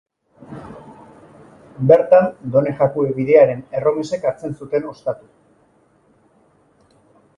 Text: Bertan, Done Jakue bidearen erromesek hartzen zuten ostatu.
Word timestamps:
Bertan, 1.91 2.25
Done 2.55 2.73
Jakue 2.79 3.05
bidearen 3.19 3.61
erromesek 3.81 4.27
hartzen 4.31 4.57
zuten 4.63 4.89
ostatu. 4.95 5.31